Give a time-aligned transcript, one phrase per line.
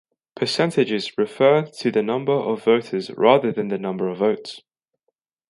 [0.33, 4.63] Percentages refer to the number of voters rather than the number of votes.